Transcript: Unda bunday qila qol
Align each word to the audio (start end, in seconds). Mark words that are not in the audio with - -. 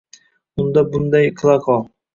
Unda 0.63 0.85
bunday 0.97 1.31
qila 1.39 1.61
qol 1.69 1.83